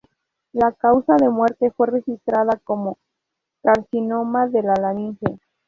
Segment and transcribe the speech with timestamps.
[0.53, 2.97] La causa de muerte fue registrada como
[3.61, 5.39] "carcinoma a la laringe".